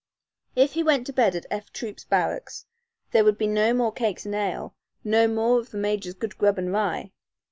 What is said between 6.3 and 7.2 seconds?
grub and rye.